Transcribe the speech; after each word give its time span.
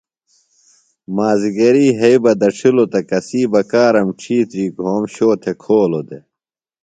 مازِگری 1.15 1.87
یھئ 1.99 2.15
بہ 2.23 2.31
دڇِھلوۡ 2.39 2.89
تہ 2.91 2.99
کسی 3.09 3.41
بکارم 3.51 4.07
ڇِھیتری 4.19 4.65
گھوم 4.77 5.03
شو 5.13 5.29
تھےۡ 5.41 5.57
کھولو 5.61 6.01
دےۡ۔ 6.07 6.23